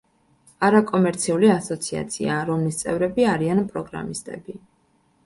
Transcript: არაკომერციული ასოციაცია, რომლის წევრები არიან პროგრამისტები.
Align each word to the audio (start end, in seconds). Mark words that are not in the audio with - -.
არაკომერციული 0.67 1.51
ასოციაცია, 1.55 2.37
რომლის 2.47 2.79
წევრები 2.79 3.29
არიან 3.35 3.63
პროგრამისტები. 3.75 4.57